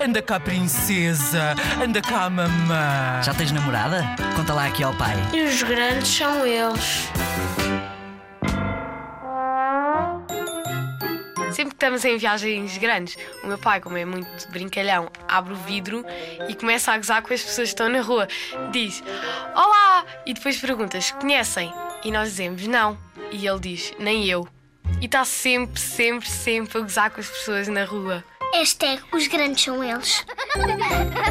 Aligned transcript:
Anda 0.00 0.20
cá, 0.20 0.40
princesa. 0.40 1.54
Anda 1.82 2.00
cá, 2.00 2.28
mamã. 2.28 3.22
Já 3.22 3.32
tens 3.34 3.52
namorada? 3.52 4.04
Conta 4.36 4.52
lá 4.52 4.66
aqui 4.66 4.82
ao 4.82 4.94
pai. 4.94 5.14
E 5.32 5.42
os 5.42 5.62
grandes 5.62 6.08
são 6.08 6.46
eles. 6.46 7.08
Sempre 11.52 11.70
que 11.70 11.76
estamos 11.76 12.04
em 12.04 12.18
viagens 12.18 12.76
grandes, 12.78 13.16
o 13.44 13.46
meu 13.46 13.58
pai, 13.58 13.80
como 13.80 13.96
é 13.96 14.04
muito 14.04 14.50
brincalhão, 14.50 15.08
abre 15.28 15.52
o 15.52 15.56
vidro 15.56 16.04
e 16.48 16.54
começa 16.54 16.92
a 16.92 16.96
gozar 16.96 17.22
com 17.22 17.32
as 17.32 17.42
pessoas 17.42 17.68
que 17.68 17.74
estão 17.74 17.88
na 17.88 18.00
rua. 18.00 18.26
Diz: 18.72 19.02
Olá! 19.54 20.04
E 20.26 20.34
depois 20.34 20.56
perguntas: 20.58 21.12
Conhecem? 21.12 21.72
E 22.04 22.10
nós 22.10 22.30
dizemos: 22.30 22.66
Não. 22.66 22.98
E 23.30 23.46
ele 23.46 23.60
diz: 23.60 23.92
Nem 24.00 24.26
eu. 24.26 24.48
E 25.00 25.06
está 25.06 25.24
sempre, 25.24 25.80
sempre, 25.80 26.28
sempre 26.28 26.78
a 26.78 26.80
gozar 26.80 27.10
com 27.10 27.20
as 27.20 27.28
pessoas 27.28 27.68
na 27.68 27.84
rua. 27.84 28.24
Hashtag 28.54 29.02
os 29.12 29.26
grandes 29.26 29.64
são 29.64 29.82
eles. 29.82 30.24